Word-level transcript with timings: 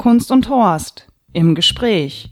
Kunst 0.00 0.30
und 0.32 0.48
Horst 0.48 1.08
im 1.34 1.54
Gespräch. 1.54 2.30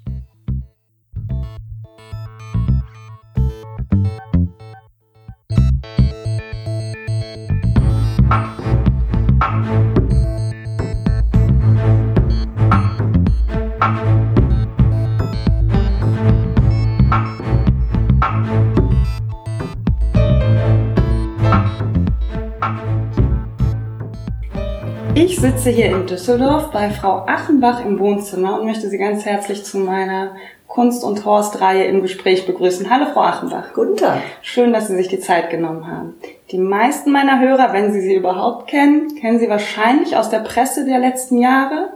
Ich 25.21 25.41
sitze 25.41 25.71
hier 25.71 25.87
in 25.87 26.07
Düsseldorf 26.07 26.71
bei 26.71 26.91
Frau 26.91 27.25
Achenbach 27.27 27.84
im 27.84 27.98
Wohnzimmer 27.98 28.61
und 28.61 28.66
möchte 28.66 28.89
Sie 28.89 28.98
ganz 28.98 29.25
herzlich 29.25 29.65
zu 29.65 29.79
meiner 29.79 30.37
Kunst- 30.69 31.02
und 31.02 31.25
Horst-Reihe 31.25 31.87
im 31.87 32.02
Gespräch 32.02 32.47
begrüßen. 32.47 32.88
Hallo, 32.88 33.06
Frau 33.12 33.23
Achenbach. 33.23 33.75
Guten 33.75 33.97
Tag. 33.97 34.20
Schön, 34.42 34.73
dass 34.73 34.87
Sie 34.87 34.95
sich 34.95 35.09
die 35.09 35.19
Zeit 35.19 35.51
genommen 35.51 35.89
haben. 35.89 36.15
Die 36.52 36.59
meisten 36.59 37.11
meiner 37.11 37.41
Hörer, 37.41 37.73
wenn 37.73 37.92
Sie 37.92 38.01
sie 38.01 38.15
überhaupt 38.15 38.69
kennen, 38.69 39.16
kennen 39.16 39.41
Sie 39.41 39.48
wahrscheinlich 39.48 40.16
aus 40.16 40.30
der 40.30 40.39
Presse 40.39 40.84
der 40.84 41.01
letzten 41.01 41.39
Jahre. 41.39 41.89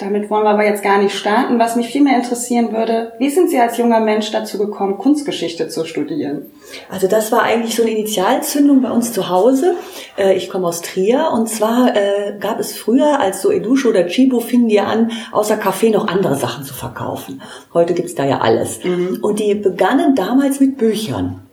Damit 0.00 0.30
wollen 0.30 0.44
wir 0.44 0.50
aber 0.50 0.64
jetzt 0.64 0.82
gar 0.82 1.02
nicht 1.02 1.14
starten. 1.14 1.58
Was 1.58 1.76
mich 1.76 1.88
viel 1.88 2.02
mehr 2.02 2.16
interessieren 2.16 2.72
würde, 2.72 3.12
wie 3.18 3.28
sind 3.28 3.50
Sie 3.50 3.58
als 3.58 3.76
junger 3.76 4.00
Mensch 4.00 4.30
dazu 4.30 4.56
gekommen, 4.56 4.96
Kunstgeschichte 4.96 5.68
zu 5.68 5.84
studieren? 5.84 6.46
Also 6.88 7.06
das 7.06 7.30
war 7.32 7.42
eigentlich 7.42 7.76
so 7.76 7.82
eine 7.82 7.90
Initialzündung 7.90 8.80
bei 8.80 8.90
uns 8.90 9.12
zu 9.12 9.28
Hause. 9.28 9.74
Äh, 10.16 10.34
ich 10.34 10.48
komme 10.48 10.66
aus 10.66 10.80
Trier 10.80 11.30
und 11.32 11.48
zwar 11.48 11.94
äh, 11.94 12.38
gab 12.38 12.58
es 12.58 12.72
früher, 12.72 13.20
als 13.20 13.42
so 13.42 13.50
Edusho 13.50 13.90
oder 13.90 14.06
Chibo 14.06 14.40
fingen 14.40 14.68
die 14.68 14.80
an, 14.80 15.12
außer 15.32 15.56
Kaffee 15.56 15.90
noch 15.90 16.08
andere 16.08 16.36
Sachen 16.36 16.64
zu 16.64 16.72
verkaufen. 16.72 17.42
Heute 17.74 17.92
gibt's 17.92 18.14
da 18.14 18.24
ja 18.24 18.38
alles. 18.38 18.82
Mhm. 18.82 19.18
Und 19.20 19.38
die 19.38 19.54
begannen 19.54 20.14
damals 20.14 20.60
mit 20.60 20.78
Büchern. 20.78 21.49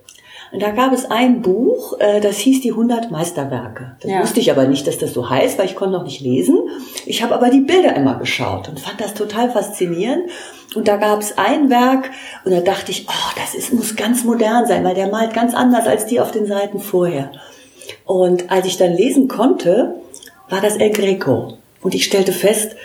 Und 0.51 0.61
da 0.61 0.71
gab 0.71 0.93
es 0.93 1.09
ein 1.09 1.41
Buch, 1.41 1.99
äh, 1.99 2.21
das 2.21 2.37
hieß 2.37 2.61
die 2.61 2.71
100 2.71 3.11
Meisterwerke. 3.11 3.97
Das 4.01 4.11
ja. 4.11 4.21
wusste 4.21 4.39
ich 4.39 4.51
aber 4.51 4.67
nicht, 4.67 4.87
dass 4.87 4.97
das 4.97 5.13
so 5.13 5.29
heißt, 5.29 5.57
weil 5.57 5.65
ich 5.65 5.75
konnte 5.75 5.97
noch 5.97 6.03
nicht 6.03 6.21
lesen. 6.21 6.57
Ich 7.05 7.21
habe 7.21 7.35
aber 7.35 7.49
die 7.49 7.61
Bilder 7.61 7.95
immer 7.95 8.17
geschaut 8.17 8.69
und 8.69 8.79
fand 8.79 9.01
das 9.01 9.13
total 9.13 9.49
faszinierend. 9.49 10.29
Und 10.75 10.87
da 10.87 10.97
gab 10.97 11.19
es 11.21 11.37
ein 11.37 11.69
Werk 11.69 12.11
und 12.45 12.51
da 12.51 12.61
dachte 12.61 12.91
ich, 12.91 13.07
oh, 13.09 13.31
das 13.35 13.55
ist, 13.55 13.73
muss 13.73 13.95
ganz 13.95 14.23
modern 14.23 14.65
sein, 14.67 14.83
weil 14.83 14.95
der 14.95 15.07
malt 15.07 15.33
ganz 15.33 15.53
anders 15.53 15.87
als 15.87 16.05
die 16.05 16.19
auf 16.19 16.31
den 16.31 16.45
Seiten 16.45 16.79
vorher. 16.79 17.31
Und 18.05 18.51
als 18.51 18.67
ich 18.67 18.77
dann 18.77 18.93
lesen 18.93 19.27
konnte, 19.27 19.95
war 20.49 20.61
das 20.61 20.77
El 20.77 20.91
Greco. 20.91 21.57
Und 21.81 21.95
ich 21.95 22.05
stellte 22.05 22.31
fest, 22.31 22.75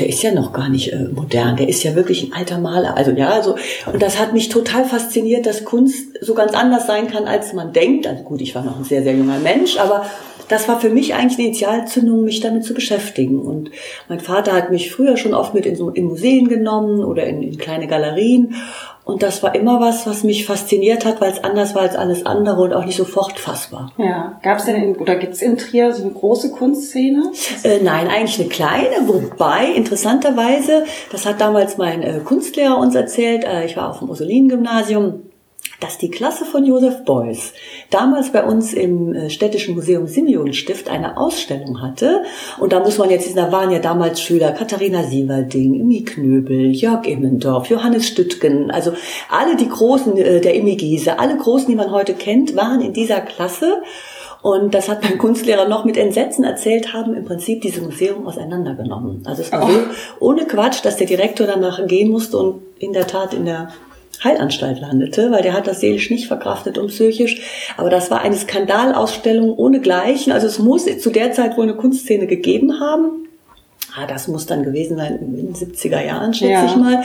der 0.00 0.08
ist 0.08 0.22
ja 0.22 0.32
noch 0.32 0.52
gar 0.52 0.68
nicht 0.68 0.92
äh, 0.92 1.08
modern, 1.14 1.56
der 1.56 1.68
ist 1.68 1.82
ja 1.82 1.94
wirklich 1.94 2.24
ein 2.24 2.32
alter 2.32 2.58
Maler. 2.58 2.96
Also 2.96 3.10
ja, 3.12 3.30
also 3.30 3.56
und 3.92 4.02
das 4.02 4.18
hat 4.18 4.32
mich 4.32 4.48
total 4.48 4.84
fasziniert, 4.84 5.46
dass 5.46 5.64
Kunst 5.64 6.18
so 6.20 6.34
ganz 6.34 6.54
anders 6.54 6.86
sein 6.86 7.08
kann, 7.08 7.24
als 7.24 7.52
man 7.52 7.72
denkt. 7.72 8.06
Also 8.06 8.22
gut, 8.22 8.40
ich 8.40 8.54
war 8.54 8.64
noch 8.64 8.78
ein 8.78 8.84
sehr 8.84 9.02
sehr 9.02 9.14
junger 9.14 9.38
Mensch, 9.38 9.78
aber 9.78 10.06
das 10.48 10.66
war 10.66 10.80
für 10.80 10.88
mich 10.88 11.14
eigentlich 11.14 11.38
eine 11.38 11.48
Initialzündung, 11.48 12.24
mich 12.24 12.40
damit 12.40 12.64
zu 12.64 12.74
beschäftigen. 12.74 13.40
Und 13.40 13.70
mein 14.08 14.20
Vater 14.20 14.52
hat 14.52 14.70
mich 14.70 14.90
früher 14.90 15.16
schon 15.16 15.34
oft 15.34 15.54
mit 15.54 15.66
in, 15.66 15.76
so, 15.76 15.90
in 15.90 16.06
Museen 16.06 16.48
genommen 16.48 17.04
oder 17.04 17.24
in, 17.24 17.42
in 17.42 17.58
kleine 17.58 17.86
Galerien. 17.86 18.54
Und 19.08 19.22
das 19.22 19.42
war 19.42 19.54
immer 19.54 19.80
was, 19.80 20.06
was 20.06 20.22
mich 20.22 20.44
fasziniert 20.44 21.06
hat, 21.06 21.22
weil 21.22 21.32
es 21.32 21.42
anders 21.42 21.74
war 21.74 21.80
als 21.80 21.96
alles 21.96 22.26
andere 22.26 22.60
und 22.60 22.74
auch 22.74 22.84
nicht 22.84 22.98
sofort 22.98 23.40
fassbar. 23.40 23.90
Ja, 23.96 24.38
gab 24.42 24.58
es 24.58 24.66
denn 24.66 24.76
in, 24.76 24.96
oder 24.96 25.16
gibt 25.16 25.32
es 25.32 25.40
in 25.40 25.56
Trier 25.56 25.94
so 25.94 26.02
eine 26.02 26.12
große 26.12 26.50
Kunstszene? 26.50 27.32
Äh, 27.62 27.78
nein, 27.82 28.08
eigentlich 28.08 28.38
eine 28.38 28.50
kleine, 28.50 29.08
wobei 29.08 29.72
interessanterweise, 29.74 30.84
das 31.10 31.24
hat 31.24 31.40
damals 31.40 31.78
mein 31.78 32.02
äh, 32.02 32.20
Kunstlehrer 32.22 32.76
uns 32.76 32.94
erzählt, 32.94 33.44
äh, 33.44 33.64
ich 33.64 33.78
war 33.78 33.88
auf 33.88 34.00
dem 34.00 34.10
Ursulinen-Gymnasium, 34.10 35.22
dass 35.80 35.98
die 35.98 36.10
Klasse 36.10 36.44
von 36.44 36.64
Josef 36.64 37.04
Beuys 37.04 37.52
damals 37.90 38.32
bei 38.32 38.44
uns 38.44 38.72
im 38.72 39.14
äh, 39.14 39.30
Städtischen 39.30 39.74
Museum 39.74 40.06
Simeonstift 40.06 40.88
eine 40.88 41.16
Ausstellung 41.16 41.80
hatte. 41.80 42.24
Und 42.58 42.72
da 42.72 42.80
muss 42.80 42.98
man 42.98 43.10
jetzt, 43.10 43.36
da 43.36 43.52
waren 43.52 43.70
ja 43.70 43.78
damals 43.78 44.20
Schüler 44.20 44.52
Katharina 44.52 45.04
Sieverding, 45.04 45.74
Imi 45.74 46.02
Knöbel, 46.02 46.72
Jörg 46.72 47.06
Immendorf, 47.06 47.68
Johannes 47.68 48.08
Stüttgen, 48.08 48.70
also 48.70 48.92
alle 49.30 49.56
die 49.56 49.68
Großen 49.68 50.16
äh, 50.16 50.40
der 50.40 50.54
Imi 50.54 50.76
Giese, 50.76 51.18
alle 51.18 51.36
Großen, 51.36 51.68
die 51.68 51.76
man 51.76 51.92
heute 51.92 52.14
kennt, 52.14 52.56
waren 52.56 52.80
in 52.80 52.92
dieser 52.92 53.20
Klasse. 53.20 53.82
Und 54.40 54.72
das 54.72 54.88
hat 54.88 55.02
mein 55.02 55.18
Kunstlehrer 55.18 55.68
noch 55.68 55.84
mit 55.84 55.96
Entsetzen 55.96 56.44
erzählt, 56.44 56.92
haben 56.92 57.14
im 57.14 57.24
Prinzip 57.24 57.60
diese 57.60 57.80
Museum 57.80 58.26
auseinandergenommen. 58.26 59.22
Also 59.26 59.42
es 59.42 59.50
war 59.50 59.64
oh. 59.64 59.68
so 59.68 59.80
ohne 60.20 60.46
Quatsch, 60.46 60.84
dass 60.84 60.96
der 60.96 61.08
Direktor 61.08 61.46
danach 61.46 61.84
gehen 61.86 62.10
musste 62.10 62.38
und 62.38 62.62
in 62.78 62.92
der 62.92 63.08
Tat 63.08 63.34
in 63.34 63.44
der 63.44 63.72
Heilanstalt 64.22 64.80
landete, 64.80 65.30
weil 65.30 65.42
der 65.42 65.52
hat 65.52 65.66
das 65.66 65.80
seelisch 65.80 66.10
nicht 66.10 66.26
verkraftet 66.26 66.78
und 66.78 66.88
psychisch. 66.88 67.40
Aber 67.76 67.90
das 67.90 68.10
war 68.10 68.20
eine 68.20 68.36
Skandalausstellung 68.36 69.54
ohne 69.54 69.80
Gleichen. 69.80 70.32
Also 70.32 70.46
es 70.46 70.58
muss 70.58 70.86
zu 70.98 71.10
der 71.10 71.32
Zeit 71.32 71.56
wohl 71.56 71.64
eine 71.64 71.76
Kunstszene 71.76 72.26
gegeben 72.26 72.80
haben. 72.80 73.28
Ah, 73.96 74.06
das 74.06 74.28
muss 74.28 74.46
dann 74.46 74.62
gewesen 74.62 74.96
sein 74.96 75.18
in 75.18 75.36
den 75.36 75.54
70er 75.54 76.04
Jahren, 76.04 76.34
schätze 76.34 76.52
ja. 76.52 76.66
ich 76.66 76.76
mal. 76.76 77.02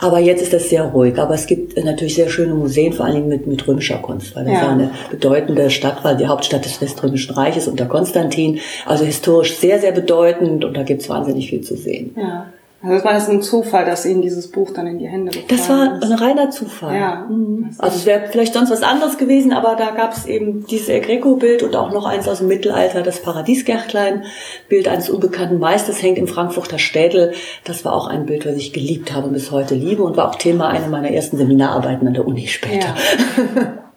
Aber 0.00 0.20
jetzt 0.20 0.42
ist 0.42 0.52
das 0.52 0.70
sehr 0.70 0.84
ruhig. 0.84 1.18
Aber 1.18 1.34
es 1.34 1.46
gibt 1.46 1.76
natürlich 1.82 2.14
sehr 2.14 2.28
schöne 2.28 2.54
Museen, 2.54 2.92
vor 2.92 3.04
allen 3.04 3.16
Dingen 3.16 3.28
mit, 3.28 3.46
mit 3.46 3.66
römischer 3.66 3.98
Kunst, 3.98 4.36
weil 4.36 4.44
das 4.44 4.54
ja. 4.54 4.68
eine 4.70 4.90
bedeutende 5.10 5.70
Stadt 5.70 6.04
war, 6.04 6.14
die 6.14 6.28
Hauptstadt 6.28 6.64
des 6.64 6.80
Weströmischen 6.80 7.34
Reiches 7.34 7.68
unter 7.68 7.86
Konstantin. 7.86 8.60
Also 8.86 9.04
historisch 9.04 9.56
sehr, 9.56 9.80
sehr 9.80 9.92
bedeutend 9.92 10.64
und 10.64 10.76
da 10.76 10.82
gibt 10.82 11.02
es 11.02 11.08
wahnsinnig 11.08 11.50
viel 11.50 11.62
zu 11.62 11.76
sehen. 11.76 12.14
Ja. 12.16 12.46
Also 12.82 12.94
das 12.94 13.04
war 13.04 13.12
das 13.12 13.28
ein 13.28 13.42
Zufall, 13.42 13.84
dass 13.84 14.06
Ihnen 14.06 14.22
dieses 14.22 14.50
Buch 14.50 14.70
dann 14.72 14.86
in 14.86 14.98
die 14.98 15.06
Hände 15.06 15.30
gefallen 15.32 15.48
Das 15.48 15.68
war 15.68 16.02
ein 16.02 16.12
reiner 16.12 16.50
Zufall. 16.50 16.96
Ja. 16.96 17.26
Mhm. 17.28 17.70
Also 17.78 17.96
es 17.96 18.06
wäre 18.06 18.28
vielleicht 18.30 18.54
sonst 18.54 18.70
was 18.70 18.82
anderes 18.82 19.18
gewesen, 19.18 19.52
aber 19.52 19.76
da 19.76 19.90
gab 19.90 20.14
es 20.14 20.24
eben 20.24 20.66
dieses 20.66 20.88
El 20.88 21.02
Greco-Bild 21.02 21.62
und 21.62 21.76
auch 21.76 21.92
noch 21.92 22.06
eins 22.06 22.26
aus 22.26 22.38
dem 22.38 22.48
Mittelalter, 22.48 23.02
das 23.02 23.20
Paradiesgärtlein, 23.20 24.24
Bild 24.70 24.88
eines 24.88 25.10
unbekannten 25.10 25.58
Meisters, 25.58 26.02
hängt 26.02 26.16
im 26.16 26.26
Frankfurter 26.26 26.78
Städel. 26.78 27.34
Das 27.64 27.84
war 27.84 27.92
auch 27.92 28.06
ein 28.06 28.24
Bild, 28.24 28.46
was 28.46 28.56
ich 28.56 28.72
geliebt 28.72 29.12
habe 29.12 29.26
und 29.26 29.34
bis 29.34 29.50
heute 29.50 29.74
liebe 29.74 30.02
und 30.02 30.16
war 30.16 30.30
auch 30.30 30.36
Thema 30.36 30.68
einer 30.68 30.88
meiner 30.88 31.10
ersten 31.10 31.36
Seminararbeiten 31.36 32.08
an 32.08 32.14
der 32.14 32.26
Uni 32.26 32.46
später. 32.46 32.94
Ja. 33.36 33.84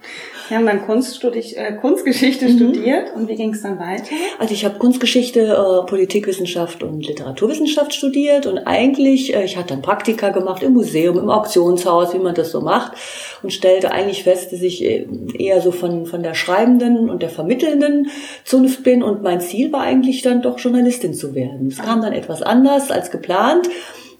Sie 0.49 0.55
haben 0.55 0.65
dann 0.65 0.85
Kunststudi 0.85 1.55
äh, 1.55 1.73
Kunstgeschichte 1.73 2.47
mhm. 2.47 2.57
studiert 2.57 3.15
und 3.15 3.27
wie 3.27 3.35
ging 3.35 3.53
es 3.53 3.61
dann 3.61 3.79
weiter? 3.79 4.15
Also 4.39 4.53
ich 4.53 4.65
habe 4.65 4.77
Kunstgeschichte, 4.77 5.39
äh, 5.39 5.87
Politikwissenschaft 5.87 6.83
und 6.83 7.05
Literaturwissenschaft 7.05 7.93
studiert 7.93 8.45
und 8.45 8.59
eigentlich, 8.59 9.33
äh, 9.35 9.45
ich 9.45 9.57
hatte 9.57 9.69
dann 9.69 9.81
Praktika 9.81 10.29
gemacht 10.29 10.61
im 10.63 10.73
Museum, 10.73 11.17
im 11.17 11.29
Auktionshaus, 11.29 12.13
wie 12.13 12.19
man 12.19 12.35
das 12.35 12.51
so 12.51 12.61
macht 12.61 12.93
und 13.41 13.51
stellte 13.51 13.91
eigentlich 13.91 14.23
fest, 14.23 14.51
dass 14.51 14.61
ich 14.61 14.83
äh, 14.83 15.07
eher 15.37 15.61
so 15.61 15.71
von, 15.71 16.05
von 16.05 16.23
der 16.23 16.33
schreibenden 16.33 17.09
und 17.09 17.21
der 17.21 17.29
vermittelnden 17.29 18.09
Zunft 18.43 18.83
bin 18.83 19.01
und 19.01 19.23
mein 19.23 19.39
Ziel 19.39 19.71
war 19.71 19.81
eigentlich 19.81 20.21
dann 20.21 20.41
doch 20.41 20.59
Journalistin 20.59 21.13
zu 21.13 21.35
werden. 21.35 21.67
Es 21.67 21.77
kam 21.77 22.01
dann 22.01 22.13
etwas 22.13 22.41
anders 22.41 22.91
als 22.91 23.11
geplant. 23.11 23.69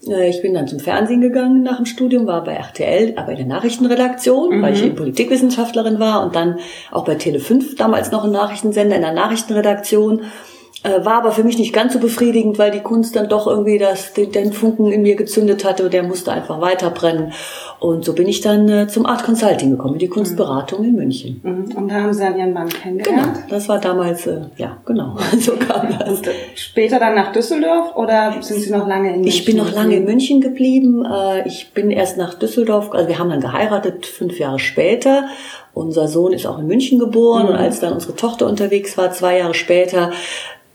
Äh, 0.08 0.28
ich 0.30 0.42
bin 0.42 0.54
dann 0.54 0.68
zum 0.68 0.80
Fernsehen 0.80 1.20
gegangen 1.20 1.62
nach 1.62 1.76
dem 1.76 1.86
Studium, 1.86 2.26
war 2.26 2.44
bei 2.44 2.54
RTL, 2.54 3.14
aber 3.16 3.32
in 3.32 3.36
der 3.36 3.46
Nachrichtenredaktion, 3.46 4.58
mhm. 4.58 4.62
weil 4.62 4.74
ich 4.74 4.84
eben 4.84 4.96
Politikwissenschaftlerin 4.96 5.98
war 5.98 6.24
und 6.24 6.34
dann 6.34 6.58
auch 6.90 7.04
bei 7.04 7.14
Tele5 7.14 7.76
damals 7.76 8.10
noch 8.10 8.24
ein 8.24 8.32
Nachrichtensender 8.32 8.96
in 8.96 9.02
der 9.02 9.12
Nachrichtenredaktion 9.12 10.22
war 10.84 11.14
aber 11.14 11.32
für 11.32 11.44
mich 11.44 11.58
nicht 11.58 11.72
ganz 11.72 11.94
so 11.94 11.98
befriedigend, 11.98 12.58
weil 12.58 12.70
die 12.70 12.80
Kunst 12.80 13.16
dann 13.16 13.28
doch 13.28 13.46
irgendwie 13.46 13.78
das, 13.78 14.12
den, 14.12 14.32
den 14.32 14.52
Funken 14.52 14.92
in 14.92 15.02
mir 15.02 15.16
gezündet 15.16 15.64
hatte 15.64 15.84
und 15.84 15.94
der 15.94 16.02
musste 16.02 16.30
einfach 16.30 16.60
weiterbrennen. 16.60 17.32
Und 17.80 18.04
so 18.04 18.12
bin 18.14 18.28
ich 18.28 18.42
dann 18.42 18.68
äh, 18.68 18.86
zum 18.86 19.06
Art 19.06 19.24
Consulting 19.24 19.70
gekommen, 19.70 19.98
die 19.98 20.08
Kunstberatung 20.08 20.80
mhm. 20.80 20.88
in 20.88 20.94
München. 20.94 21.40
Mhm. 21.42 21.76
Und 21.76 21.88
da 21.88 22.02
haben 22.02 22.12
Sie 22.12 22.20
dann 22.20 22.38
Ihren 22.38 22.52
Mann 22.52 22.68
kennengelernt? 22.68 23.34
Genau, 23.34 23.46
das 23.48 23.68
war 23.68 23.80
damals, 23.80 24.26
äh, 24.26 24.42
ja, 24.58 24.76
genau, 24.84 25.16
so 25.38 25.52
kam 25.56 25.98
das. 25.98 26.18
Und 26.18 26.28
später 26.54 26.98
dann 26.98 27.14
nach 27.14 27.32
Düsseldorf 27.32 27.96
oder 27.96 28.34
sind 28.40 28.60
Sie 28.60 28.70
noch 28.70 28.86
lange 28.86 29.08
in 29.08 29.20
München? 29.22 29.28
Ich 29.28 29.44
bin 29.46 29.56
noch 29.56 29.72
lange 29.72 29.96
in 29.96 30.04
München 30.04 30.40
geblieben. 30.42 31.04
Äh, 31.04 31.48
ich 31.48 31.72
bin 31.72 31.90
erst 31.90 32.18
nach 32.18 32.34
Düsseldorf, 32.34 32.92
also 32.92 33.08
wir 33.08 33.18
haben 33.18 33.30
dann 33.30 33.40
geheiratet, 33.40 34.04
fünf 34.04 34.38
Jahre 34.38 34.58
später. 34.58 35.28
Unser 35.74 36.08
Sohn 36.08 36.32
ist 36.32 36.46
auch 36.46 36.58
in 36.58 36.66
München 36.66 36.98
geboren 36.98 37.48
und 37.48 37.56
als 37.56 37.80
dann 37.80 37.92
unsere 37.92 38.14
Tochter 38.14 38.46
unterwegs 38.46 38.96
war, 38.96 39.10
zwei 39.12 39.38
Jahre 39.38 39.54
später, 39.54 40.12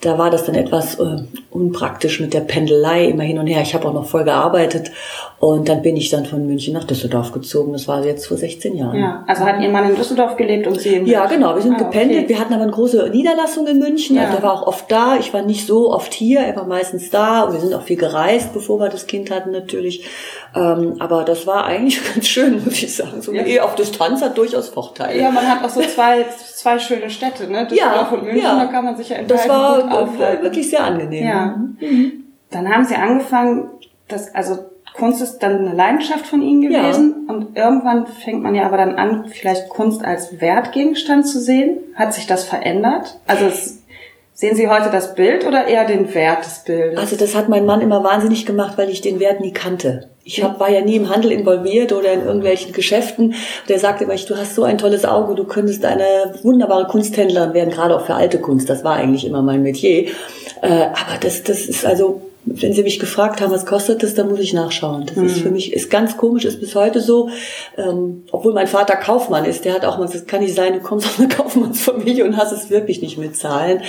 da 0.01 0.18
war 0.18 0.30
das 0.30 0.46
dann 0.46 0.56
etwas 0.56 1.00
äh, 1.00 1.24
unpraktisch 1.51 2.19
mit 2.19 2.34
der 2.34 2.42
Pendelei 2.42 3.06
immer 3.06 3.24
hin 3.24 3.40
und 3.40 3.48
her. 3.48 3.62
Ich 3.62 3.74
habe 3.74 3.88
auch 3.88 3.94
noch 3.94 4.06
voll 4.06 4.24
gearbeitet 4.24 4.92
und 5.39 5.69
dann 5.69 5.81
bin 5.81 5.95
ich 5.95 6.09
dann 6.09 6.25
von 6.25 6.45
München 6.45 6.74
nach 6.74 6.83
Düsseldorf 6.83 7.31
gezogen. 7.31 7.71
Das 7.71 7.88
war 7.88 8.03
jetzt 8.03 8.27
vor 8.27 8.36
16 8.36 8.75
Jahren. 8.75 9.00
Ja, 9.00 9.24
also 9.25 9.45
hat 9.45 9.62
Ihr 9.62 9.69
Mann 9.69 9.89
in 9.89 9.95
Düsseldorf 9.95 10.36
gelebt 10.36 10.68
und 10.68 10.81
Sie 10.81 10.95
in 10.95 11.06
Ja, 11.06 11.27
genau. 11.27 11.56
Wir 11.56 11.62
sind 11.62 11.75
ah, 11.75 11.83
gependelt. 11.83 12.25
Okay. 12.25 12.30
Wir 12.30 12.39
hatten 12.39 12.53
aber 12.53 12.63
eine 12.63 12.74
große 12.74 13.09
Niederlassung 13.09 13.65
in 13.65 13.80
München. 13.80 14.18
Ja. 14.18 14.24
Also 14.24 14.33
der 14.33 14.44
war 14.44 14.53
auch 14.53 14.68
oft 14.68 14.91
da. 14.91 15.15
Ich 15.18 15.33
war 15.33 15.41
nicht 15.41 15.65
so 15.65 15.94
oft 15.94 16.13
hier. 16.13 16.41
Er 16.41 16.57
war 16.57 16.65
meistens 16.65 17.09
da. 17.09 17.44
Und 17.44 17.53
wir 17.53 17.62
sind 17.62 17.74
auch 17.74 17.83
viel 17.83 17.95
gereist, 17.95 18.51
bevor 18.53 18.81
wir 18.81 18.89
das 18.89 19.07
Kind 19.07 19.31
hatten 19.31 19.51
natürlich. 19.51 20.09
Ähm, 20.53 20.95
aber 21.00 21.24
das 21.24 21.47
war 21.47 21.63
eigentlich 21.63 22.01
ganz 22.13 22.27
schön, 22.27 22.62
muss 22.62 22.83
ich 22.83 22.94
sagen. 22.94 23.21
So 23.21 23.31
ja. 23.31 23.44
Ehe 23.44 23.63
auf 23.63 23.75
Distanz 23.75 24.21
hat 24.21 24.38
durchaus 24.38 24.68
Vorteile. 24.68 25.21
Ja, 25.21 25.31
man 25.31 25.47
hat 25.47 25.63
auch 25.63 25.69
so 25.69 25.80
zwei, 25.80 26.25
zwei 26.53 26.80
schöne 26.80 27.09
Städte, 27.09 27.50
ne? 27.50 27.65
Düsseldorf 27.65 28.12
ja, 28.12 28.18
und 28.18 28.24
München. 28.25 28.44
Ja. 28.44 28.59
Da 28.59 28.65
kann 28.65 28.83
man 28.83 28.97
sich 28.97 29.07
ja 29.07 29.21
Das 29.25 29.47
war 29.47 30.09
wirklich 30.41 30.69
sehr 30.69 30.83
angenehm. 30.83 31.25
Ja. 31.25 31.56
Mhm. 31.80 32.25
dann 32.51 32.68
haben 32.68 32.83
Sie 32.83 32.95
angefangen, 32.95 33.69
das, 34.09 34.36
also 34.36 34.69
Kunst 35.00 35.22
ist 35.22 35.40
dann 35.40 35.60
eine 35.60 35.75
Leidenschaft 35.75 36.28
von 36.28 36.42
Ihnen 36.42 36.62
gewesen 36.62 37.25
ja. 37.28 37.34
und 37.34 37.57
irgendwann 37.57 38.06
fängt 38.06 38.44
man 38.44 38.54
ja 38.54 38.66
aber 38.66 38.78
dann 38.78 38.96
an, 38.96 39.25
vielleicht 39.30 39.69
Kunst 39.69 40.04
als 40.04 40.42
Wertgegenstand 40.42 41.25
zu 41.25 41.40
sehen. 41.40 41.78
Hat 41.96 42.13
sich 42.13 42.28
das 42.28 42.44
verändert? 42.44 43.18
Also 43.25 43.46
es, 43.46 43.81
sehen 44.34 44.57
Sie 44.57 44.68
heute 44.68 44.90
das 44.92 45.16
Bild 45.16 45.48
oder 45.48 45.68
eher 45.68 45.86
den 45.86 46.13
Wert 46.13 46.46
des 46.46 46.60
Bildes? 46.66 47.00
Also 47.00 47.16
das 47.16 47.34
hat 47.34 47.48
mein 47.48 47.66
Mann 47.66 47.80
immer 47.80 48.04
wahnsinnig 48.04 48.46
gemacht, 48.46 48.78
weil 48.78 48.90
ich 48.90 49.00
den 49.00 49.22
Wert 49.22 49.40
nie 49.40 49.54
kannte. 49.54 50.10
Ich 50.25 50.44
hab, 50.44 50.60
war 50.60 50.69
ja 50.69 50.81
nie 50.81 50.98
im 50.98 51.10
Handel 51.10 51.31
involviert 51.31 51.94
oder 51.94 52.12
in 52.12 52.25
irgendwelchen 52.25 52.74
Geschäften. 52.74 53.36
Der 53.69 53.80
sagte 53.80 54.04
immer, 54.04 54.16
du 54.16 54.38
hast 54.38 54.54
so 54.54 54.63
ein 54.63 54.78
tolles 54.78 55.06
Auge, 55.06 55.34
du 55.34 55.46
könntest 55.46 55.86
eine 55.86 56.36
wunderbare 56.44 56.88
Kunsthändlerin 56.88 57.54
werden, 57.54 57.72
gerade 57.72 57.96
auch 57.96 58.06
für 58.06 58.16
alte 58.16 58.40
Kunst. 58.40 58.69
Das 58.69 58.84
war 58.84 58.96
eigentlich 58.96 59.25
immer 59.25 59.42
mein 59.42 59.63
Metier. 59.63 60.10
Äh, 60.62 60.68
aber 60.68 61.18
das, 61.22 61.44
das 61.44 61.62
ist 61.62 61.86
also 61.86 62.22
wenn 62.54 62.74
Sie 62.74 62.84
mich 62.84 63.00
gefragt 63.00 63.42
haben, 63.42 63.51
was 63.51 63.66
kostet 63.66 64.04
das, 64.04 64.13
dann 64.13 64.30
muss 64.30 64.40
ich 64.40 64.54
nachschauen. 64.54 65.06
Das 65.06 65.16
mhm. 65.16 65.25
ist 65.25 65.40
für 65.40 65.51
mich, 65.51 65.74
ist 65.74 65.90
ganz 65.90 66.18
komisch, 66.18 66.46
ist 66.46 66.60
bis 66.60 66.75
heute 66.75 67.01
so. 67.01 67.30
Ähm, 67.78 68.24
obwohl 68.31 68.54
mein 68.54 68.68
Vater 68.68 68.96
Kaufmann 68.96 69.46
ist, 69.46 69.66
der 69.66 69.74
hat 69.74 69.86
auch 69.86 69.98
mal 69.98 70.07
gesagt, 70.07 70.28
kann 70.28 70.42
nicht 70.42 70.56
sein, 70.56 70.74
du 70.74 70.80
kommst 70.80 71.07
aus 71.07 71.19
einer 71.19 71.30
Kaufmannsfamilie 71.36 72.25
und 72.25 72.38
hast 72.38 72.51
es 72.51 72.69
wirklich 72.69 73.01
nicht 73.01 73.18
mit 73.18 73.36
Zahlen. 73.36 73.81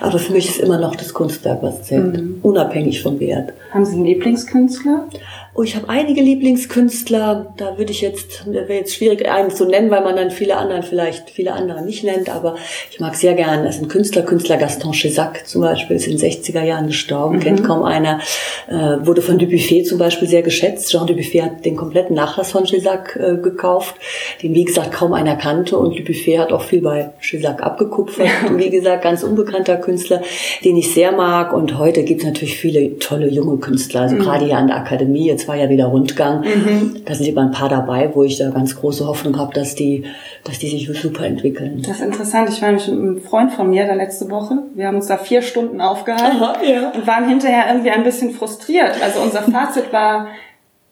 Aber 0.00 0.18
für 0.18 0.32
mich 0.32 0.48
ist 0.48 0.60
immer 0.60 0.78
noch 0.78 0.96
das 0.96 1.14
Kunstwerk, 1.14 1.62
was 1.62 1.84
zählt, 1.84 2.16
mhm. 2.16 2.38
unabhängig 2.42 3.02
vom 3.02 3.20
Wert. 3.20 3.52
Haben 3.72 3.84
Sie 3.84 3.94
einen 3.94 4.04
Lieblingskünstler? 4.04 5.08
Oh, 5.58 5.64
ich 5.64 5.74
habe 5.74 5.88
einige 5.88 6.20
Lieblingskünstler. 6.20 7.52
Da 7.56 7.78
würde 7.78 7.90
ich 7.90 8.00
jetzt, 8.00 8.46
wäre 8.46 8.74
jetzt 8.74 8.94
schwierig, 8.94 9.28
einen 9.28 9.50
zu 9.50 9.64
nennen, 9.64 9.90
weil 9.90 10.04
man 10.04 10.14
dann 10.14 10.30
viele 10.30 10.56
anderen 10.56 10.84
vielleicht, 10.84 11.30
viele 11.30 11.52
andere 11.52 11.84
nicht 11.84 12.04
nennt. 12.04 12.28
Aber 12.28 12.54
ich 12.92 13.00
mag 13.00 13.16
sehr 13.16 13.34
gern, 13.34 13.64
das 13.64 13.74
ist 13.74 13.82
ein 13.82 13.88
Künstler, 13.88 14.22
Künstler 14.22 14.56
Gaston 14.56 14.92
Chezac 14.92 15.48
zum 15.48 15.62
Beispiel, 15.62 15.96
ist 15.96 16.06
in 16.06 16.16
den 16.16 16.30
60er 16.30 16.62
Jahren 16.62 16.86
gestorben, 16.86 17.38
mhm. 17.38 17.40
kennt 17.40 17.64
kaum 17.64 17.82
einer. 17.82 18.20
Äh, 18.68 19.04
wurde 19.04 19.20
von 19.20 19.36
Dubuffet 19.36 19.82
zum 19.82 19.98
Beispiel 19.98 20.28
sehr 20.28 20.42
geschätzt. 20.42 20.92
Jean 20.92 21.08
Dubuffet 21.08 21.42
hat 21.42 21.64
den 21.64 21.74
kompletten 21.74 22.14
Nachlass 22.14 22.52
von 22.52 22.64
Chezac 22.64 23.16
äh, 23.16 23.38
gekauft, 23.38 23.96
den 24.44 24.54
wie 24.54 24.64
gesagt 24.64 24.92
kaum 24.92 25.12
einer 25.12 25.34
kannte. 25.34 25.76
Und 25.76 25.98
Dubuffet 25.98 26.38
hat 26.38 26.52
auch 26.52 26.62
viel 26.62 26.82
bei 26.82 27.10
Chezac 27.18 27.64
abgekupfert. 27.64 28.28
Ja. 28.28 28.56
Wie 28.56 28.70
gesagt, 28.70 29.02
ganz 29.02 29.24
unbekannter 29.24 29.76
Künstler, 29.78 30.22
den 30.64 30.76
ich 30.76 30.94
sehr 30.94 31.10
mag. 31.10 31.52
Und 31.52 31.78
heute 31.78 32.04
gibt 32.04 32.20
es 32.20 32.26
natürlich 32.28 32.56
viele 32.56 33.00
tolle 33.00 33.28
junge 33.28 33.56
Künstler, 33.56 34.02
also 34.02 34.14
mhm. 34.14 34.20
gerade 34.20 34.44
hier 34.44 34.56
an 34.56 34.68
der 34.68 34.76
Akademie. 34.76 35.26
Jetzt 35.26 35.47
war 35.48 35.56
ja 35.56 35.68
wieder 35.68 35.86
Rundgang. 35.86 36.42
Mhm. 36.42 37.02
Da 37.04 37.14
sind 37.14 37.26
immer 37.26 37.42
ein 37.42 37.50
paar 37.50 37.68
dabei, 37.68 38.14
wo 38.14 38.22
ich 38.22 38.38
da 38.38 38.50
ganz 38.50 38.76
große 38.76 39.06
Hoffnung 39.06 39.38
habe, 39.38 39.54
dass 39.54 39.74
die, 39.74 40.04
dass 40.44 40.58
die 40.58 40.68
sich 40.68 40.88
super 41.00 41.24
entwickeln. 41.24 41.82
Das 41.86 41.96
ist 41.96 42.04
interessant. 42.04 42.50
Ich 42.50 42.62
war 42.62 42.70
mit 42.70 42.86
einem 42.86 43.20
Freund 43.20 43.52
von 43.52 43.70
mir 43.70 43.86
da 43.86 43.94
letzte 43.94 44.30
Woche. 44.30 44.58
Wir 44.74 44.86
haben 44.86 44.96
uns 44.96 45.06
da 45.06 45.16
vier 45.16 45.42
Stunden 45.42 45.80
aufgehalten 45.80 46.42
Aha, 46.42 46.62
ja. 46.62 46.90
und 46.90 47.06
waren 47.06 47.28
hinterher 47.28 47.64
irgendwie 47.68 47.90
ein 47.90 48.04
bisschen 48.04 48.32
frustriert. 48.32 49.02
Also 49.02 49.20
unser 49.20 49.42
Fazit 49.42 49.92
war, 49.92 50.28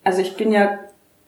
also 0.02 0.20
ich 0.20 0.36
bin 0.36 0.50
ja 0.50 0.78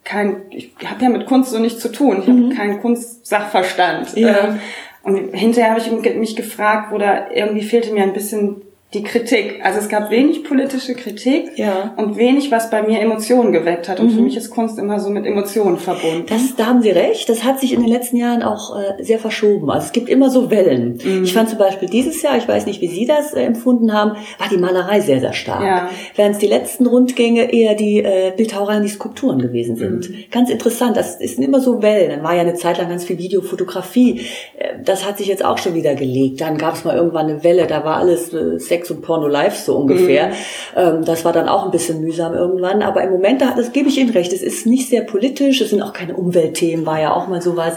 kein, 0.03 0.37
ich 0.49 0.71
habe 0.83 1.03
ja 1.03 1.09
mit 1.09 1.27
Kunst 1.27 1.51
so 1.51 1.59
nichts 1.59 1.81
zu 1.81 1.91
tun. 1.91 2.17
Ich 2.21 2.27
mhm. 2.27 2.45
habe 2.45 2.55
keinen 2.55 2.81
Kunstsachverstand. 2.81 4.17
Ja. 4.17 4.29
Ähm, 4.29 4.59
und 5.03 5.33
hinterher 5.33 5.71
habe 5.71 5.79
ich 5.79 6.15
mich 6.15 6.35
gefragt, 6.35 6.93
oder 6.93 7.35
irgendwie 7.35 7.63
fehlte 7.63 7.93
mir 7.93 8.03
ein 8.03 8.13
bisschen 8.13 8.61
die 8.93 9.03
Kritik. 9.03 9.59
Also 9.63 9.77
es 9.77 9.87
gab 9.87 10.09
wenig 10.09 10.43
politische 10.43 10.95
Kritik 10.95 11.51
ja. 11.57 11.93
und 11.97 12.17
wenig, 12.17 12.49
was 12.49 12.71
bei 12.71 12.81
mir 12.81 12.99
Emotionen 12.99 13.51
geweckt 13.51 13.87
hat. 13.87 13.99
Und 13.99 14.07
mhm. 14.07 14.15
für 14.15 14.21
mich 14.21 14.35
ist 14.35 14.49
Kunst 14.49 14.79
immer 14.79 14.99
so 14.99 15.11
mit 15.11 15.27
Emotionen 15.27 15.77
verbunden. 15.77 16.25
Das, 16.27 16.55
da 16.55 16.65
haben 16.65 16.81
Sie 16.81 16.89
recht. 16.89 17.29
Das 17.29 17.43
hat 17.43 17.59
sich 17.59 17.73
in 17.73 17.81
den 17.81 17.89
letzten 17.89 18.17
Jahren 18.17 18.41
auch 18.41 18.75
äh, 18.75 19.03
sehr 19.03 19.19
verschoben. 19.19 19.69
Also 19.69 19.85
es 19.85 19.91
gibt 19.91 20.09
immer 20.09 20.31
so 20.31 20.49
Wellen. 20.49 20.99
Mhm. 21.03 21.23
Ich 21.23 21.33
fand 21.33 21.49
zum 21.49 21.59
Beispiel 21.59 21.87
dieses 21.87 22.19
Jahr, 22.23 22.35
ich 22.37 22.47
weiß 22.47 22.65
nicht, 22.65 22.81
wie 22.81 22.87
Sie 22.87 23.05
das 23.05 23.33
äh, 23.33 23.43
empfunden 23.43 23.93
haben, 23.93 24.13
war 24.39 24.49
die 24.49 24.57
Malerei 24.57 25.01
sehr, 25.01 25.19
sehr 25.19 25.33
stark. 25.33 25.63
Ja. 25.63 25.89
Während 26.15 26.35
es 26.35 26.39
die 26.39 26.47
letzten 26.47 26.87
Rundgänge 26.87 27.53
eher 27.53 27.75
die 27.75 27.99
äh, 27.99 28.33
Bildhauerei 28.35 28.77
und 28.77 28.83
die 28.83 28.89
Skulpturen 28.89 29.37
gewesen 29.39 29.75
sind. 29.75 30.09
Mhm. 30.09 30.15
Ganz 30.31 30.49
interessant. 30.49 30.97
Das 30.97 31.21
ist 31.21 31.37
immer 31.37 31.59
so 31.59 31.83
Wellen. 31.83 32.09
Dann 32.09 32.23
war 32.23 32.33
ja 32.33 32.41
eine 32.41 32.55
Zeit 32.55 32.79
lang 32.79 32.89
ganz 32.89 33.05
viel 33.05 33.19
Videofotografie. 33.19 34.21
Äh, 34.57 34.79
das 34.83 35.05
hat 35.05 35.19
sich 35.19 35.27
jetzt 35.27 35.45
auch 35.45 35.59
schon 35.59 35.75
wieder 35.75 35.93
gelegt. 35.93 36.41
Dann 36.41 36.57
gab 36.57 36.73
es 36.73 36.83
mal 36.85 36.95
irgendwann 36.95 37.27
eine 37.27 37.43
Welle, 37.43 37.67
da 37.67 37.85
war 37.85 37.97
alles 37.97 38.33
äh, 38.33 38.57
Sex 38.79 38.91
und 38.91 39.01
Porno 39.01 39.27
live 39.27 39.55
so 39.55 39.77
ungefähr. 39.77 40.27
Mhm. 40.27 40.33
Ähm, 40.75 41.05
das 41.05 41.25
war 41.25 41.33
dann 41.33 41.49
auch 41.49 41.65
ein 41.65 41.71
bisschen 41.71 42.01
mühsam 42.01 42.33
irgendwann. 42.33 42.81
Aber 42.81 43.03
im 43.03 43.11
Moment, 43.11 43.41
das 43.41 43.71
gebe 43.71 43.89
ich 43.89 43.97
Ihnen 43.97 44.11
recht, 44.11 44.33
es 44.33 44.41
ist 44.41 44.65
nicht 44.65 44.89
sehr 44.89 45.01
politisch, 45.01 45.61
es 45.61 45.69
sind 45.69 45.81
auch 45.81 45.93
keine 45.93 46.15
Umweltthemen, 46.15 46.85
war 46.85 46.99
ja 46.99 47.13
auch 47.13 47.27
mal 47.27 47.41
sowas. 47.41 47.73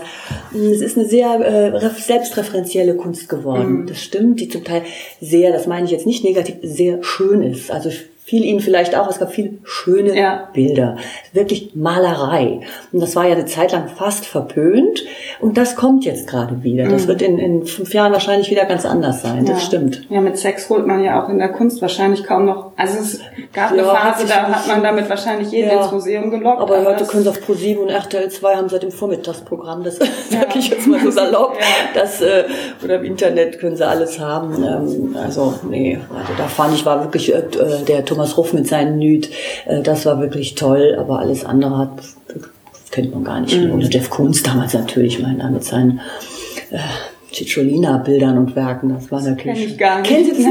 Es 0.55 0.81
ist 0.81 0.97
eine 0.97 1.07
sehr 1.07 1.73
äh, 1.75 1.91
selbstreferenzielle 1.99 2.95
Kunst 2.97 3.29
geworden. 3.29 3.83
Mhm. 3.83 3.87
Das 3.87 4.01
stimmt, 4.01 4.41
die 4.41 4.49
zum 4.49 4.65
Teil 4.65 4.83
sehr, 5.21 5.53
das 5.53 5.67
meine 5.67 5.87
ich 5.87 5.93
jetzt 5.93 6.07
nicht 6.07 6.25
negativ, 6.25 6.57
sehr 6.63 7.03
schön 7.03 7.43
ist. 7.43 7.71
Also 7.71 7.91
fiel 8.33 8.47
Ihnen 8.47 8.61
vielleicht 8.61 8.97
auch, 8.97 9.11
es 9.11 9.19
gab 9.19 9.31
viele 9.31 9.59
schöne 9.63 10.19
ja. 10.19 10.49
Bilder, 10.55 10.97
wirklich 11.35 11.73
Malerei. 11.75 12.61
Und 12.91 13.01
das 13.03 13.15
war 13.15 13.27
ja 13.27 13.35
eine 13.35 13.45
Zeit 13.45 13.73
lang 13.73 13.89
fast 13.89 14.25
verpönt 14.25 15.05
und 15.39 15.59
das 15.59 15.77
kommt 15.77 16.07
jetzt 16.07 16.29
gerade 16.29 16.63
wieder. 16.63 16.89
Das 16.89 17.03
mhm. 17.03 17.09
wird 17.09 17.21
in, 17.21 17.39
in 17.39 17.67
fünf 17.67 17.93
Jahren 17.93 18.11
wahrscheinlich 18.11 18.51
wieder 18.51 18.65
ganz 18.65 18.87
anders 18.87 19.21
sein, 19.21 19.45
ja. 19.45 19.53
das 19.53 19.67
stimmt. 19.67 20.07
Ja, 20.09 20.23
mit 20.23 20.39
Sex 20.39 20.71
holt 20.71 20.87
man 20.87 21.05
ja 21.05 21.23
auch 21.23 21.29
in 21.29 21.41
der 21.41 21.51
Kunst 21.51 21.83
wahrscheinlich 21.83 22.25
kaum 22.25 22.47
noch, 22.47 22.73
also 22.75 23.01
es 23.01 23.21
gab 23.53 23.77
ja, 23.77 23.83
eine 23.83 23.85
Phase, 23.85 24.27
da 24.27 24.49
hat 24.49 24.67
man 24.67 24.83
damit 24.83 25.11
wahrscheinlich 25.11 25.51
jeden 25.51 25.69
ins 25.69 25.93
Museum 25.93 26.31
gelockt. 26.31 26.63
Aber, 26.63 26.79
aber 26.79 26.89
heute 26.89 27.05
können 27.05 27.25
Sie 27.25 27.29
auf 27.29 27.39
Pro7 27.47 27.77
und 27.77 27.91
RTL 27.91 28.31
2 28.31 28.57
haben 28.57 28.71
seit 28.71 28.83
dem 28.83 28.93
Vormittagsprogramm, 28.93 29.85
das 29.85 29.99
sag 30.31 30.57
ich 30.57 30.71
jetzt 30.71 30.87
mal 30.87 31.01
so 31.01 31.11
salopp, 31.11 31.59
das, 31.95 32.23
äh, 32.23 32.45
oder 32.83 32.97
im 32.97 33.05
Internet 33.05 33.59
können 33.59 33.77
Sie 33.77 33.87
alles 33.87 34.19
haben. 34.19 34.55
Ähm, 34.65 35.17
also 35.23 35.53
nee, 35.69 35.99
also 36.19 36.33
da 36.39 36.45
fand 36.45 36.75
ich, 36.75 36.87
war 36.87 37.03
wirklich 37.05 37.35
äh, 37.35 37.43
der 37.87 38.07
Thomas 38.07 38.22
Ruff 38.37 38.53
mit 38.53 38.67
seinen 38.67 38.99
Nüt, 38.99 39.31
äh, 39.67 39.83
das 39.83 40.07
war 40.07 40.21
wirklich 40.21 40.55
toll, 40.55 40.97
aber 40.99 41.19
alles 41.19 41.45
andere 41.45 41.79
hat, 41.79 41.91
kennt 42.91 43.13
man 43.13 43.25
gar 43.25 43.41
nicht. 43.41 43.59
Mhm. 43.59 43.73
Oder 43.73 43.89
Jeff 43.89 44.11
Koons 44.11 44.43
damals 44.43 44.75
natürlich, 44.75 45.19
ich 45.19 45.23
meine, 45.23 45.51
mit 45.51 45.65
seinen 45.65 46.01
äh, 46.71 46.79
Cicciolina-Bildern 47.33 48.39
und 48.39 48.57
Werken, 48.57 48.95
das 48.95 49.11
war 49.11 49.21
natürlich... 49.23 49.59
Kenn 49.59 49.69
ich 49.69 49.79
gar 49.79 50.01
nicht. 50.01 50.31
Das 50.31 50.39
nicht? 50.39 50.51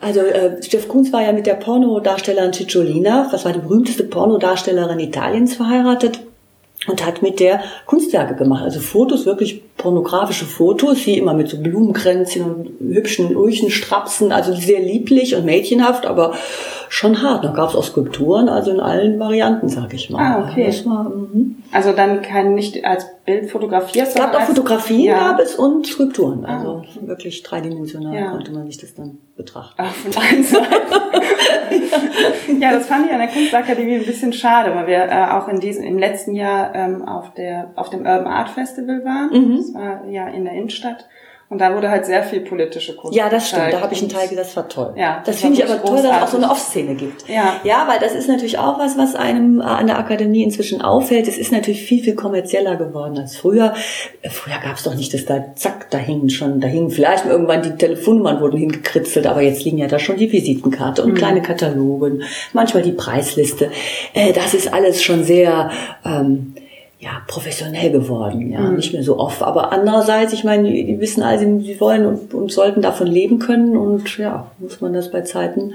Also 0.00 0.20
äh, 0.20 0.56
Jeff 0.62 0.88
Koons 0.88 1.12
war 1.12 1.22
ja 1.22 1.32
mit 1.32 1.46
der 1.46 1.54
Pornodarstellerin 1.54 2.52
Cicciolina, 2.52 3.28
das 3.30 3.44
war 3.44 3.52
die 3.52 3.58
berühmteste 3.58 4.04
Pornodarstellerin 4.04 4.98
Italiens, 4.98 5.54
verheiratet 5.54 6.20
und 6.88 7.04
hat 7.04 7.20
mit 7.20 7.38
der 7.40 7.62
Kunstwerke 7.84 8.34
gemacht, 8.34 8.64
also 8.64 8.80
Fotos, 8.80 9.26
wirklich 9.26 9.62
pornografische 9.76 10.46
Fotos, 10.46 11.04
sie 11.04 11.18
immer 11.18 11.34
mit 11.34 11.48
so 11.48 11.58
Blumenkränzchen 11.58 12.42
und 12.42 12.70
hübschen 12.80 13.36
Urchenstrapsen, 13.36 14.32
also 14.32 14.54
sehr 14.54 14.80
lieblich 14.80 15.36
und 15.36 15.44
mädchenhaft, 15.44 16.06
aber 16.06 16.34
schon 16.90 17.22
hart. 17.22 17.44
Da 17.44 17.52
gab 17.52 17.68
es 17.68 17.76
auch 17.76 17.84
Skulpturen, 17.84 18.48
also 18.48 18.72
in 18.72 18.80
allen 18.80 19.20
Varianten, 19.20 19.68
sag 19.68 19.94
ich 19.94 20.10
mal. 20.10 20.18
Ah, 20.20 20.48
okay. 20.50 20.68
War, 20.84 21.04
mhm. 21.04 21.62
also 21.70 21.92
dann 21.92 22.20
kein 22.20 22.54
nicht 22.54 22.84
als 22.84 23.06
Bild 23.24 23.48
fotografiert, 23.48 24.08
Es 24.08 24.14
gab 24.16 24.34
auch 24.34 24.40
Fotografien, 24.40 25.04
ja. 25.04 25.30
gab 25.30 25.38
es 25.38 25.54
und 25.54 25.86
Skulpturen, 25.86 26.44
also 26.44 26.68
ah, 26.68 26.78
okay. 26.78 27.06
wirklich 27.06 27.44
dreidimensional 27.44 28.12
ja. 28.12 28.30
konnte 28.32 28.50
man 28.50 28.66
sich 28.66 28.78
das 28.78 28.94
dann 28.94 29.18
betrachten. 29.36 29.80
Ach, 29.80 29.92
von 29.92 30.10
Seiten. 30.42 30.56
ja, 32.60 32.72
das 32.72 32.86
fand 32.86 33.06
ich 33.06 33.12
an 33.12 33.20
der 33.20 33.28
Kunstakademie 33.28 33.94
ein 33.94 34.04
bisschen 34.04 34.32
schade, 34.32 34.74
weil 34.74 34.88
wir 34.88 35.04
äh, 35.04 35.30
auch 35.30 35.46
in 35.46 35.60
diesem, 35.60 35.84
im 35.84 35.96
letzten 35.96 36.34
Jahr 36.34 36.74
ähm, 36.74 37.06
auf 37.06 37.34
der 37.34 37.70
auf 37.76 37.90
dem 37.90 38.00
Urban 38.00 38.26
Art 38.26 38.48
Festival 38.48 39.04
waren. 39.04 39.30
Mhm. 39.30 39.56
Das 39.56 39.74
war 39.74 40.08
ja 40.08 40.26
in 40.26 40.44
der 40.44 40.54
Innenstadt. 40.54 41.06
Und 41.50 41.60
da 41.60 41.74
wurde 41.74 41.90
halt 41.90 42.06
sehr 42.06 42.22
viel 42.22 42.42
politische 42.42 42.94
Kunst. 42.94 43.16
Ja, 43.18 43.28
das 43.28 43.48
stimmt. 43.48 43.72
Da 43.72 43.80
habe 43.80 43.92
ich 43.92 44.00
einen 44.00 44.08
Teil 44.08 44.28
gesagt, 44.28 44.46
das 44.46 44.56
war 44.56 44.68
toll. 44.68 44.94
Ja, 44.96 45.16
das, 45.16 45.34
das 45.34 45.40
finde 45.40 45.58
ich 45.58 45.68
aber 45.68 45.82
toll, 45.82 46.00
dass 46.00 46.16
es 46.16 46.22
auch 46.22 46.28
so 46.28 46.36
eine 46.36 46.48
Off-Szene 46.48 46.94
gibt. 46.94 47.28
Ja. 47.28 47.56
Ja, 47.64 47.88
weil 47.88 47.98
das 47.98 48.14
ist 48.14 48.28
natürlich 48.28 48.56
auch 48.56 48.78
was, 48.78 48.96
was 48.96 49.16
einem 49.16 49.60
äh, 49.60 49.64
an 49.64 49.88
der 49.88 49.98
Akademie 49.98 50.44
inzwischen 50.44 50.80
auffällt. 50.80 51.26
Es 51.26 51.38
ist 51.38 51.50
natürlich 51.50 51.82
viel, 51.82 52.04
viel 52.04 52.14
kommerzieller 52.14 52.76
geworden 52.76 53.18
als 53.18 53.36
früher. 53.36 53.74
Äh, 54.22 54.30
früher 54.30 54.60
gab 54.62 54.76
es 54.76 54.84
doch 54.84 54.94
nicht, 54.94 55.12
dass 55.12 55.24
da 55.24 55.56
zack, 55.56 55.90
da 55.90 55.98
hingen 55.98 56.30
schon, 56.30 56.60
da 56.60 56.68
hingen 56.68 56.90
vielleicht 56.90 57.26
irgendwann 57.26 57.62
die 57.62 57.74
Telefonnummern 57.74 58.40
wurden 58.40 58.56
hingekritzelt, 58.56 59.26
aber 59.26 59.42
jetzt 59.42 59.64
liegen 59.64 59.78
ja 59.78 59.88
da 59.88 59.98
schon 59.98 60.18
die 60.18 60.30
Visitenkarte 60.30 61.02
und 61.02 61.14
mhm. 61.14 61.16
kleine 61.16 61.42
Katalogen, 61.42 62.22
manchmal 62.52 62.84
die 62.84 62.92
Preisliste. 62.92 63.72
Äh, 64.14 64.32
das 64.32 64.54
ist 64.54 64.72
alles 64.72 65.02
schon 65.02 65.24
sehr 65.24 65.72
ähm, 66.04 66.54
ja, 67.00 67.22
professionell 67.26 67.90
geworden, 67.90 68.50
ja, 68.52 68.60
mhm. 68.60 68.76
nicht 68.76 68.92
mehr 68.92 69.02
so 69.02 69.18
oft. 69.18 69.42
Aber 69.42 69.72
andererseits, 69.72 70.34
ich 70.34 70.44
meine, 70.44 70.70
die, 70.70 70.84
die 70.84 71.00
wissen 71.00 71.22
alle, 71.22 71.38
sie 71.38 71.80
wollen 71.80 72.04
und, 72.04 72.34
und 72.34 72.52
sollten 72.52 72.82
davon 72.82 73.06
leben 73.06 73.38
können 73.38 73.76
und 73.76 74.18
ja, 74.18 74.50
muss 74.58 74.82
man 74.82 74.92
das 74.92 75.10
bei 75.10 75.22
Zeiten 75.22 75.72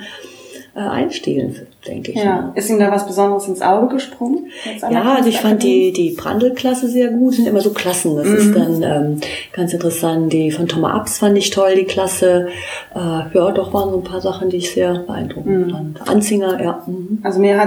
äh, 0.76 0.80
einstehlen, 0.80 1.56
denke 1.88 2.12
ich. 2.12 2.18
Ja. 2.18 2.24
ja. 2.24 2.52
Ist 2.54 2.70
Ihnen 2.70 2.80
da 2.80 2.92
was 2.92 3.08
Besonderes 3.08 3.48
ins 3.48 3.62
Auge 3.62 3.96
gesprungen? 3.96 4.48
Ja, 4.92 5.16
also 5.16 5.30
ich 5.30 5.40
fand 5.40 5.64
die, 5.64 5.94
die 5.94 6.12
Brandl-Klasse 6.12 6.90
sehr 6.90 7.12
gut, 7.12 7.36
sind 7.36 7.48
immer 7.48 7.62
so 7.62 7.72
Klassen. 7.72 8.18
Das 8.18 8.28
mhm. 8.28 8.36
ist 8.36 8.54
dann 8.54 8.84
ähm, 8.84 9.22
ganz 9.54 9.72
interessant. 9.72 10.34
Die 10.34 10.52
von 10.52 10.68
Thomas 10.68 10.94
Abs 10.94 11.18
fand 11.20 11.38
ich 11.38 11.50
toll, 11.50 11.76
die 11.76 11.86
Klasse. 11.86 12.50
Äh, 12.94 13.00
ja, 13.00 13.52
doch 13.52 13.74
waren 13.74 13.90
so 13.92 13.98
ein 13.98 14.04
paar 14.04 14.20
Sachen, 14.20 14.50
die 14.50 14.58
ich 14.58 14.74
sehr 14.74 15.00
beeindruckend 15.00 15.68
mhm. 15.68 15.72
fand. 15.72 16.10
Anzinger, 16.10 16.62
ja. 16.62 16.84
Mhm. 16.86 17.20
Also 17.24 17.40
mir 17.40 17.58
hat 17.58 17.64